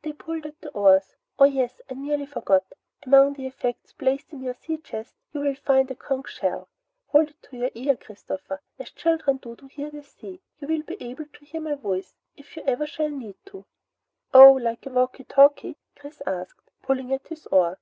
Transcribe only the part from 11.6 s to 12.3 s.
my voice,